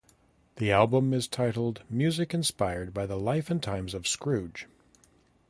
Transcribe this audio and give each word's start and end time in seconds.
The 0.55 0.71
album 0.71 1.13
is 1.13 1.27
titled 1.27 1.83
"Music 1.87 2.33
Inspired 2.33 2.91
by 2.91 3.05
the 3.05 3.19
Life 3.19 3.51
and 3.51 3.61
Times 3.61 3.93
of 3.93 4.07
Scrooge". 4.07 4.65